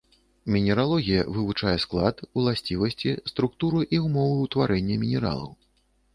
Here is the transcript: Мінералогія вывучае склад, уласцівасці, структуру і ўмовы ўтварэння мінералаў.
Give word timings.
Мінералогія 0.53 1.25
вывучае 1.35 1.73
склад, 1.83 2.15
уласцівасці, 2.39 3.09
структуру 3.33 3.83
і 3.99 4.01
ўмовы 4.09 4.35
ўтварэння 4.49 4.95
мінералаў. 5.05 5.55